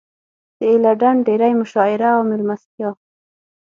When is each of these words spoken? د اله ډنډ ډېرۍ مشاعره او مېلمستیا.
د 0.57 0.59
اله 0.73 0.91
ډنډ 0.99 1.19
ډېرۍ 1.27 1.51
مشاعره 1.61 2.09
او 2.15 2.21
مېلمستیا. 2.29 2.89